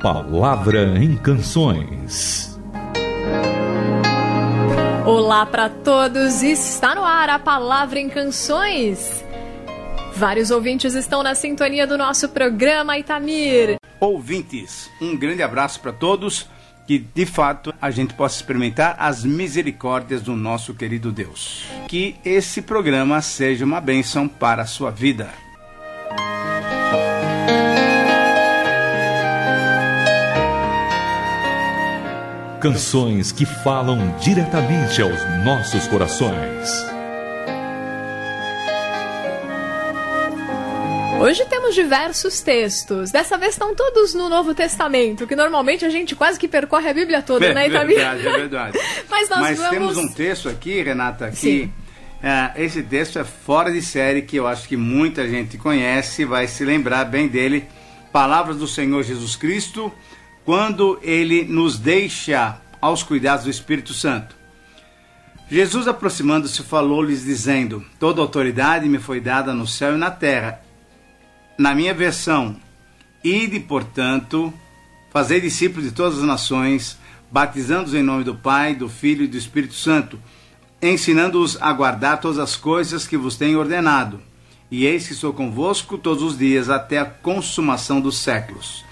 [0.00, 2.58] Palavra em Canções.
[5.04, 9.22] Olá para todos, está no ar a Palavra em Canções.
[10.14, 13.76] Vários ouvintes estão na sintonia do nosso programa Itamir.
[14.00, 16.48] Ouvintes, um grande abraço para todos.
[16.86, 21.66] Que de fato a gente possa experimentar as misericórdias do nosso querido Deus.
[21.86, 25.28] Que esse programa seja uma bênção para a sua vida.
[32.60, 36.68] Canções que falam diretamente aos nossos corações.
[41.18, 43.10] Hoje temos diversos textos.
[43.10, 46.92] Dessa vez estão todos no Novo Testamento, que normalmente a gente quase que percorre a
[46.92, 47.98] Bíblia toda, é, né, Itamir?
[47.98, 48.78] É verdade, é verdade.
[49.08, 49.70] Mas nós Mas vamos...
[49.70, 51.72] temos um texto aqui, Renata, que Sim.
[52.22, 56.46] é, esse texto é fora de série, que eu acho que muita gente conhece, vai
[56.46, 57.66] se lembrar bem dele.
[58.12, 59.90] Palavras do Senhor Jesus Cristo,
[60.50, 64.34] quando ele nos deixa aos cuidados do Espírito Santo.
[65.48, 70.60] Jesus, aproximando-se, falou-lhes, dizendo: Toda autoridade me foi dada no céu e na terra.
[71.56, 72.56] Na minha versão,
[73.22, 74.52] ide, portanto,
[75.12, 76.98] fazei discípulos de todas as nações,
[77.30, 80.18] batizando-os em nome do Pai, do Filho e do Espírito Santo,
[80.82, 84.20] ensinando-os a guardar todas as coisas que vos tenho ordenado.
[84.68, 88.89] E eis que sou convosco todos os dias até a consumação dos séculos.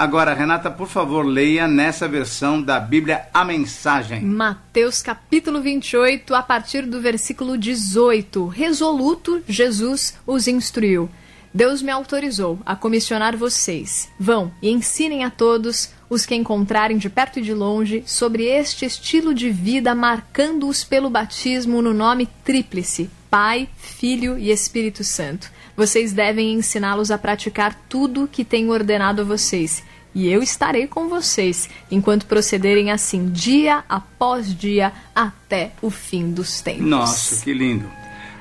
[0.00, 4.22] Agora, Renata, por favor, leia nessa versão da Bíblia a mensagem.
[4.22, 8.46] Mateus capítulo 28, a partir do versículo 18.
[8.46, 11.10] Resoluto, Jesus os instruiu.
[11.52, 14.08] Deus me autorizou a comissionar vocês.
[14.18, 18.86] Vão e ensinem a todos os que encontrarem de perto e de longe sobre este
[18.86, 25.50] estilo de vida, marcando-os pelo batismo no nome tríplice: Pai, Filho e Espírito Santo.
[25.76, 29.82] Vocês devem ensiná-los a praticar tudo que tenho ordenado a vocês.
[30.14, 36.60] E eu estarei com vocês enquanto procederem assim, dia após dia, até o fim dos
[36.60, 36.84] tempos.
[36.84, 37.88] Nossa, que lindo.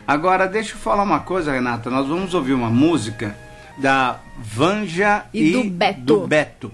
[0.07, 1.89] Agora, deixa eu falar uma coisa, Renata.
[1.89, 3.37] Nós vamos ouvir uma música
[3.77, 6.01] da Vanja E do Beto.
[6.01, 6.71] do Beto.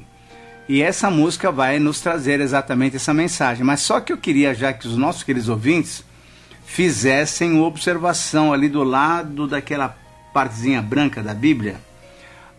[0.67, 3.63] E essa música vai nos trazer exatamente essa mensagem.
[3.63, 6.03] Mas só que eu queria já que os nossos queridos ouvintes
[6.65, 9.95] fizessem uma observação ali do lado daquela
[10.33, 11.79] partezinha branca da Bíblia.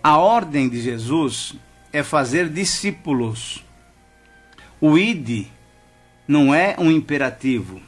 [0.03, 1.57] A ordem de Jesus
[1.97, 3.65] é fazer discípulos.
[4.79, 5.47] O id
[6.29, 7.81] não é um imperativo.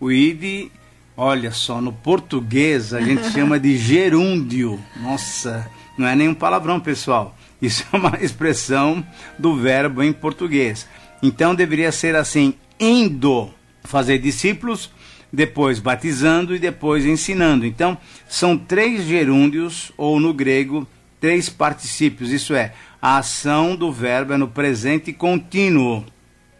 [0.00, 0.70] O id,
[1.14, 4.80] olha só, no português a gente chama de gerúndio.
[4.96, 7.36] Nossa, não é nenhum palavrão, pessoal.
[7.60, 9.06] Isso é uma expressão
[9.38, 10.88] do verbo em português.
[11.22, 13.50] Então deveria ser assim: indo
[13.84, 14.90] fazer discípulos,
[15.30, 17.66] depois batizando e depois ensinando.
[17.66, 20.88] Então são três gerúndios, ou no grego,
[21.20, 22.32] três particípios.
[22.32, 26.06] Isso é, a ação do verbo é no presente contínuo.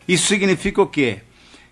[0.09, 1.21] Isso significa o quê?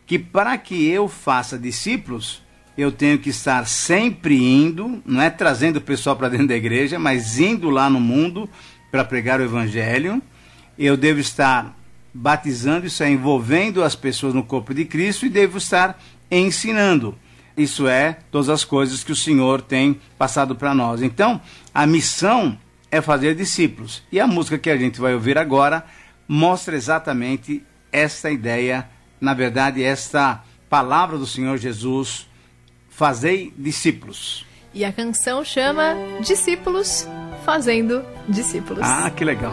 [0.06, 2.40] Que para que eu faça discípulos,
[2.78, 7.00] eu tenho que estar sempre indo, não é trazendo o pessoal para dentro da igreja,
[7.00, 8.48] mas indo lá no mundo
[8.92, 10.22] para pregar o evangelho.
[10.78, 11.76] Eu devo estar
[12.14, 17.18] batizando, isso é, envolvendo as pessoas no corpo de Cristo e devo estar ensinando.
[17.56, 21.02] Isso é, todas as coisas que o Senhor tem passado para nós.
[21.02, 21.40] Então,
[21.74, 22.56] a missão
[22.90, 24.02] é fazer discípulos.
[24.10, 25.84] E a música que a gente vai ouvir agora
[26.26, 28.88] mostra exatamente esta ideia,
[29.20, 32.28] na verdade, esta palavra do Senhor Jesus:
[32.88, 34.46] fazei discípulos.
[34.72, 37.06] E a canção chama Discípulos
[37.44, 38.82] Fazendo Discípulos.
[38.84, 39.52] Ah, que legal.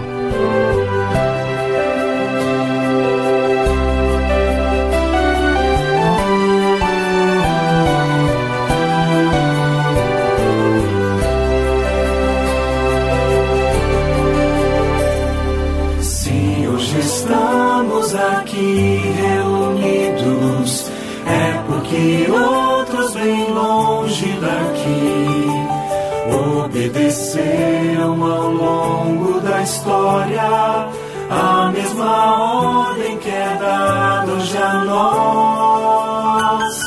[35.27, 36.79] Nós.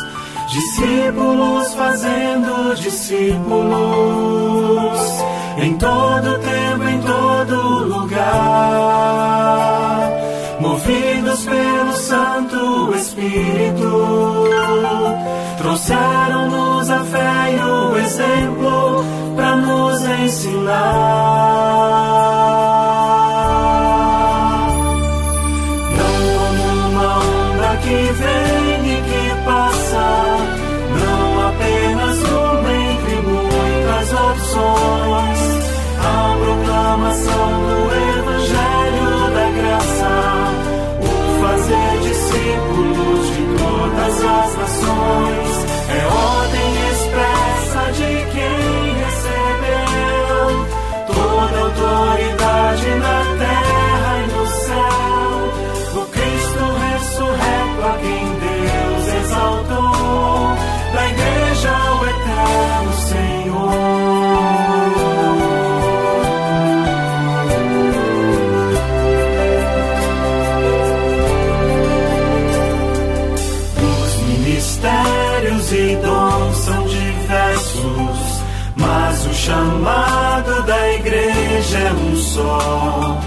[0.48, 3.81] Discípulos fazendo discípulos
[5.58, 8.20] em todo tempo, em todo lugar,
[10.58, 14.48] movidos pelo Santo Espírito,
[15.58, 19.04] trouxeram-nos a fé e o exemplo
[19.36, 22.09] para nos ensinar.
[79.20, 83.20] Mas o chamado da igreja é um só.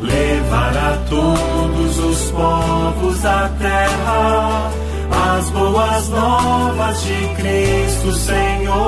[0.00, 4.70] Levar a todos os povos da terra
[5.36, 8.84] as boas novas de Cristo Senhor.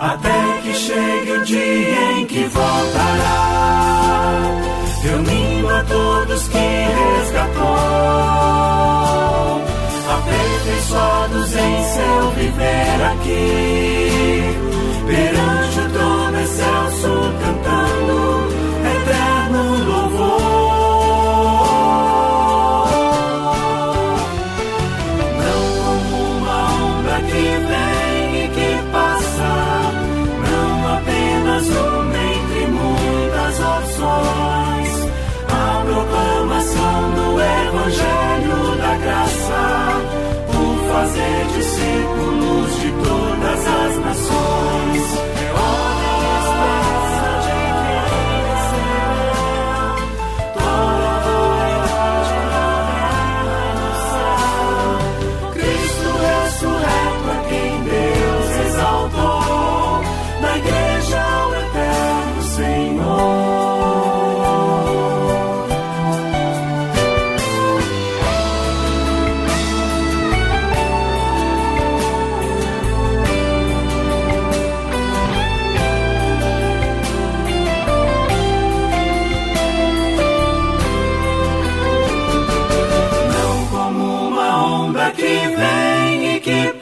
[0.00, 3.80] Até que chegue o dia em que voltará,
[5.02, 6.58] reunindo a todos que
[7.18, 7.66] resgatou,
[10.16, 13.65] aperfeiçoados em seu viver aqui,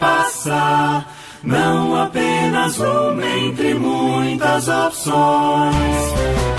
[0.04, 1.04] passa,
[1.42, 5.96] não apenas uma entre muitas opções.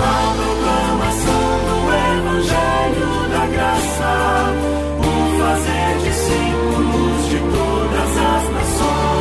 [0.00, 1.78] A proclamação do
[2.18, 4.14] Evangelho da Graça,
[4.98, 9.15] por fazer discípulos de todas as nações.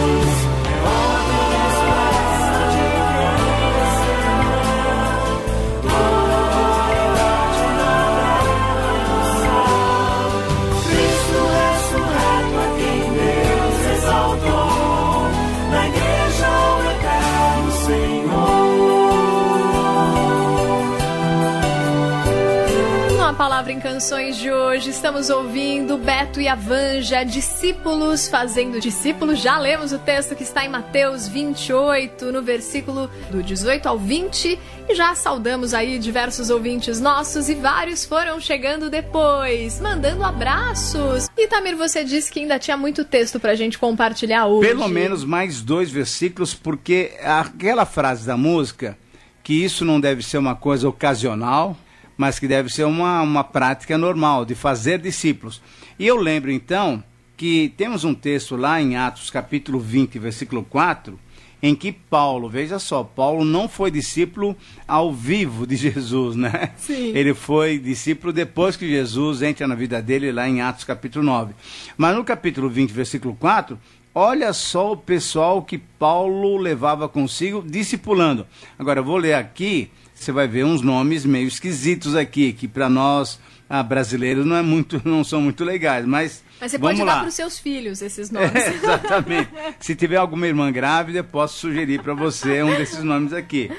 [23.55, 29.39] Palavra em Canções de hoje, estamos ouvindo Beto e a Vanja, discípulos fazendo discípulos.
[29.39, 34.59] Já lemos o texto que está em Mateus 28, no versículo do 18 ao 20,
[34.89, 41.29] e já saudamos aí diversos ouvintes nossos e vários foram chegando depois, mandando abraços.
[41.37, 44.67] E Tamir, você disse que ainda tinha muito texto pra gente compartilhar hoje.
[44.67, 48.97] Pelo menos mais dois versículos, porque aquela frase da música,
[49.41, 51.77] que isso não deve ser uma coisa ocasional,
[52.17, 55.61] mas que deve ser uma, uma prática normal, de fazer discípulos.
[55.97, 57.03] E eu lembro então
[57.37, 61.19] que temos um texto lá em Atos capítulo 20, versículo 4,
[61.61, 64.55] em que Paulo, veja só, Paulo não foi discípulo
[64.87, 66.71] ao vivo de Jesus, né?
[66.77, 67.11] Sim.
[67.15, 71.53] Ele foi discípulo depois que Jesus entra na vida dele, lá em Atos capítulo 9.
[71.97, 73.79] Mas no capítulo 20, versículo 4,
[74.13, 78.45] olha só o pessoal que Paulo levava consigo discipulando.
[78.77, 82.89] Agora, eu vou ler aqui, você vai ver uns nomes meio esquisitos aqui, que para
[82.89, 86.43] nós ah, brasileiros não, é muito, não são muito legais, mas.
[86.59, 87.15] Mas você vamos pode lá.
[87.15, 88.55] dar para os seus filhos esses nomes.
[88.55, 89.49] É, exatamente.
[89.79, 93.69] Se tiver alguma irmã grávida, posso sugerir para você um desses nomes aqui.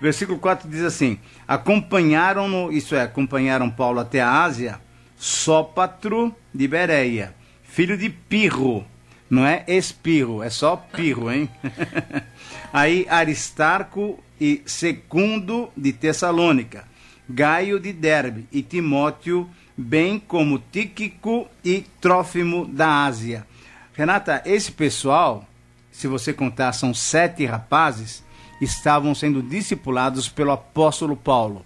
[0.00, 4.80] Versículo 4 diz assim: Acompanharam-no, isso é, acompanharam Paulo até a Ásia,
[5.16, 8.86] Sópatro de Bereia, filho de Pirro.
[9.28, 11.48] Não é Espirro, é só Pirro, hein?
[12.72, 16.88] Aí Aristarco e Secundo de Tessalônica,
[17.28, 23.46] Gaio de Derbe e Timóteo, bem como Tíquico e Trófimo da Ásia.
[23.92, 25.46] Renata, esse pessoal,
[25.92, 28.24] se você contar, são sete rapazes,
[28.60, 31.64] estavam sendo discipulados pelo apóstolo Paulo,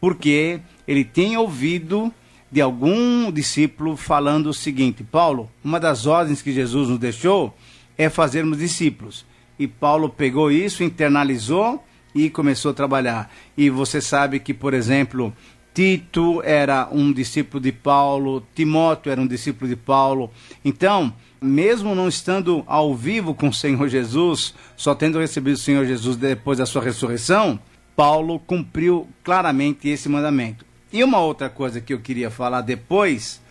[0.00, 2.12] porque ele tem ouvido
[2.50, 7.56] de algum discípulo falando o seguinte: Paulo, uma das ordens que Jesus nos deixou
[7.96, 9.24] é fazermos discípulos.
[9.58, 11.82] E Paulo pegou isso, internalizou
[12.16, 13.30] e começou a trabalhar.
[13.56, 15.32] E você sabe que, por exemplo,
[15.74, 20.30] Tito era um discípulo de Paulo, Timóteo era um discípulo de Paulo.
[20.64, 25.84] Então, mesmo não estando ao vivo com o Senhor Jesus, só tendo recebido o Senhor
[25.84, 27.60] Jesus depois da sua ressurreição,
[27.94, 30.64] Paulo cumpriu claramente esse mandamento.
[30.90, 33.42] E uma outra coisa que eu queria falar depois,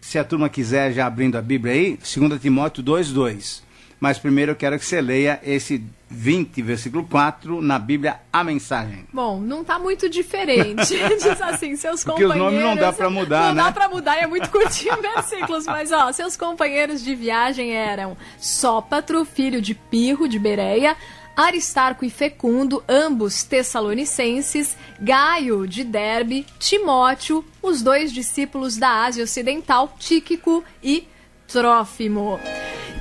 [0.00, 3.62] se a turma quiser já abrindo a Bíblia aí, 2 Timóteo 2:2.
[4.02, 5.80] Mas primeiro eu quero que você leia esse
[6.10, 9.06] 20, versículo 4, na Bíblia, a mensagem.
[9.12, 10.88] Bom, não está muito diferente.
[11.22, 12.52] Diz assim, seus Porque companheiros...
[12.52, 13.62] os nomes não dá para mudar, não né?
[13.62, 15.66] dá para mudar, é muito curtinho versículos.
[15.66, 20.96] Mas, ó, seus companheiros de viagem eram Sópatro, filho de Pirro, de Bereia,
[21.36, 29.94] Aristarco e Fecundo, ambos tessalonicenses, Gaio, de Derbe, Timóteo, os dois discípulos da Ásia Ocidental,
[29.96, 31.06] Tíquico e
[31.46, 32.40] Trófimo.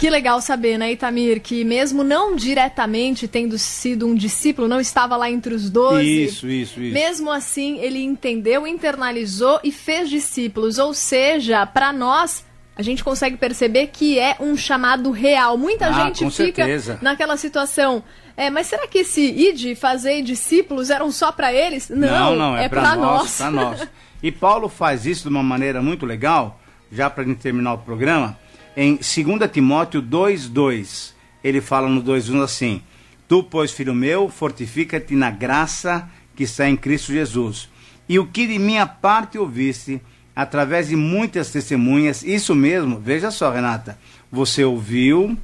[0.01, 5.15] Que legal saber, né, Itamir, que mesmo não diretamente tendo sido um discípulo, não estava
[5.15, 6.23] lá entre os doze.
[6.23, 6.91] Isso, isso, isso.
[6.91, 10.79] Mesmo assim, ele entendeu, internalizou e fez discípulos.
[10.79, 12.43] Ou seja, para nós,
[12.75, 15.55] a gente consegue perceber que é um chamado real.
[15.55, 16.97] Muita Ah, gente fica certeza.
[16.99, 18.03] naquela situação.
[18.35, 21.89] É, mas será que esse id, fazer discípulos, eram só para eles?
[21.89, 23.53] Não, não, é, é para nós, nós.
[23.53, 23.87] nós.
[24.23, 26.59] E Paulo faz isso de uma maneira muito legal,
[26.91, 28.35] já para gente terminar o programa,
[28.75, 31.13] em 2 Timóteo 2:2.
[31.43, 32.81] Ele fala no 2:1 assim:
[33.27, 37.69] Tu, pois, filho meu, fortifica-te na graça que está em Cristo Jesus.
[38.07, 40.01] E o que de minha parte ouviste,
[40.35, 43.97] através de muitas testemunhas, isso mesmo, veja só, Renata,
[44.31, 45.37] você ouviu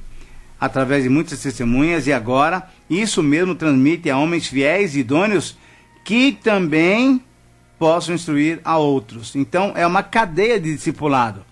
[0.60, 5.56] através de muitas testemunhas e agora isso mesmo transmite a homens fiéis e idôneos
[6.04, 7.22] que também
[7.78, 9.36] possam instruir a outros.
[9.36, 11.44] Então é uma cadeia de discipulado.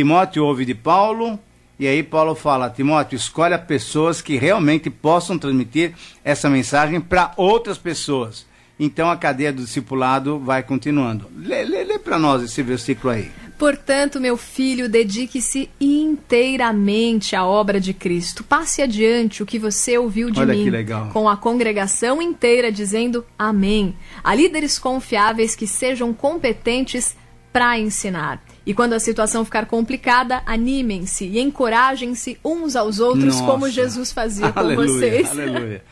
[0.00, 1.38] Timóteo ouve de Paulo
[1.78, 5.92] e aí Paulo fala: Timóteo, escolha pessoas que realmente possam transmitir
[6.24, 8.46] essa mensagem para outras pessoas.
[8.78, 11.26] Então a cadeia do discipulado vai continuando.
[11.36, 13.30] Lê, lê, lê para nós esse versículo aí.
[13.58, 18.42] Portanto, meu filho, dedique-se inteiramente à obra de Cristo.
[18.42, 21.10] Passe adiante o que você ouviu de Olha mim, que legal.
[21.12, 23.94] com a congregação inteira dizendo amém.
[24.24, 27.14] A líderes confiáveis que sejam competentes
[27.52, 28.42] para ensinar.
[28.70, 33.44] E quando a situação ficar complicada, animem-se e encorajem-se uns aos outros, Nossa.
[33.44, 35.28] como Jesus fazia com Aleluia, vocês.
[35.28, 35.82] Aleluia.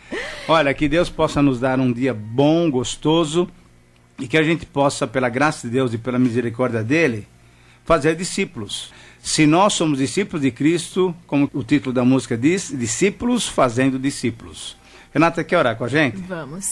[0.47, 3.49] Olha, que Deus possa nos dar um dia bom, gostoso,
[4.17, 7.27] e que a gente possa, pela graça de Deus e pela misericórdia dele,
[7.85, 8.93] fazer discípulos.
[9.21, 14.77] Se nós somos discípulos de Cristo, como o título da música diz, discípulos fazendo discípulos.
[15.13, 16.19] Renata, quer orar com a gente?
[16.19, 16.65] Vamos.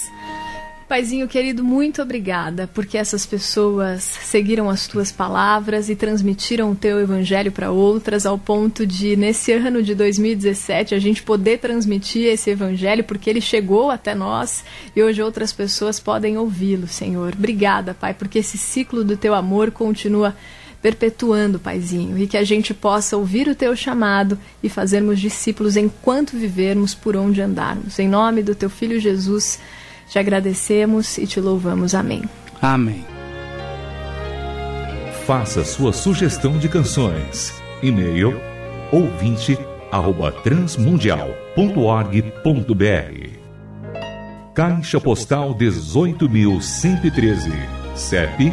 [0.89, 7.01] Paizinho querido, muito obrigada porque essas pessoas seguiram as tuas palavras e transmitiram o teu
[7.01, 12.51] evangelho para outras, ao ponto de, nesse ano de 2017, a gente poder transmitir esse
[12.51, 14.65] evangelho porque ele chegou até nós
[14.95, 17.35] e hoje outras pessoas podem ouvi-lo, Senhor.
[17.37, 20.37] Obrigada, Pai, porque esse ciclo do teu amor continua
[20.81, 26.37] perpetuando, Paizinho, e que a gente possa ouvir o teu chamado e fazermos discípulos enquanto
[26.37, 27.99] vivermos por onde andarmos.
[27.99, 29.59] Em nome do teu filho Jesus.
[30.09, 31.95] Te agradecemos e te louvamos.
[31.95, 32.23] Amém.
[32.63, 33.05] Amém.
[35.27, 37.53] Faça sua sugestão de canções.
[37.83, 38.41] E-mail
[38.93, 39.59] ouvinte
[39.91, 43.31] arroba transmundial.org.br
[44.55, 47.51] Caixa Postal 18.113
[47.95, 48.53] CEP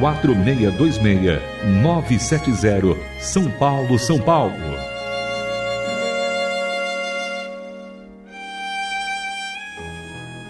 [0.00, 4.52] 04626-970 São Paulo, São Paulo